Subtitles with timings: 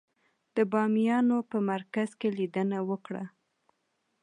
[0.55, 3.23] د بامیانو په مرکز کې لیدنه وکړه.